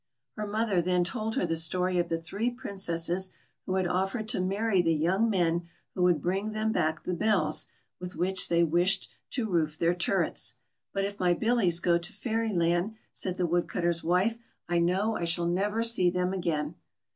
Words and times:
Her 0.35 0.47
mother 0.47 0.81
then 0.81 1.03
told 1.03 1.35
her 1.35 1.45
the 1.45 1.55
story 1.55 1.99
of 1.99 2.09
the 2.09 2.19
three 2.19 2.49
Princesses 2.49 3.29
who 3.67 3.75
had 3.75 3.85
offered 3.85 4.27
to 4.29 4.39
marry 4.39 4.81
the 4.81 4.95
young 4.95 5.29
men 5.29 5.69
who 5.93 6.01
would 6.01 6.23
bring 6.23 6.53
them 6.53 6.71
back 6.71 7.03
the 7.03 7.13
bells 7.13 7.67
with 7.99 8.15
which 8.15 8.49
they 8.49 8.63
wished 8.63 9.11
to 9.29 9.45
roof 9.47 9.77
their 9.77 9.93
turrets. 9.93 10.55
"But 10.91 11.05
if 11.05 11.19
my 11.19 11.35
Billies 11.35 11.79
goto 11.79 12.11
Fairyland," 12.13 12.95
said 13.13 13.37
the 13.37 13.45
Woodcutter's 13.45 14.03
wife," 14.03 14.39
I 14.67 14.79
know 14.79 15.15
I 15.15 15.25
shall 15.25 15.45
never 15.45 15.83
see 15.83 16.09
them 16.09 16.33
again." 16.33 16.73